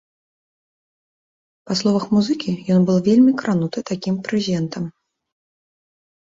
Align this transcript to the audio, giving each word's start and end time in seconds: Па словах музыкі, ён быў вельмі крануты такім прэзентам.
Па 1.71 1.77
словах 1.81 2.03
музыкі, 2.15 2.51
ён 2.77 2.81
быў 2.89 2.97
вельмі 3.11 3.37
крануты 3.45 3.79
такім 3.93 4.15
прэзентам. 4.31 4.93